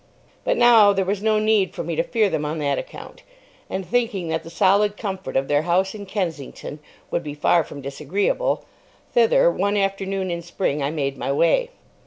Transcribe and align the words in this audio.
But 0.43 0.57
now 0.57 0.93
there 0.93 1.05
was 1.05 1.21
no 1.21 1.37
need 1.37 1.75
for 1.75 1.83
me 1.83 1.95
to 1.95 2.01
fear 2.01 2.27
them 2.27 2.43
on 2.43 2.57
that 2.57 2.79
account, 2.79 3.21
and 3.69 3.85
thinking 3.85 4.29
that 4.29 4.41
the 4.41 4.49
solid 4.49 4.97
comfort 4.97 5.35
of 5.37 5.47
their 5.47 5.61
house 5.61 5.93
in 5.93 6.07
Kensington 6.07 6.79
would 7.11 7.21
be 7.21 7.35
far 7.35 7.63
from 7.63 7.81
disagreeable, 7.83 8.65
thither, 9.13 9.51
one 9.51 9.77
afternoon 9.77 10.31
in 10.31 10.41
spring, 10.41 10.81
I 10.81 10.89
made 10.89 11.19
my 11.19 11.31
way. 11.31 11.69